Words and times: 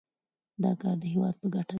دا 0.63 0.71
کار 0.81 0.95
د 1.01 1.03
هیواد 1.13 1.35
په 1.41 1.47
ګټه 1.53 1.61
دی. 1.65 1.69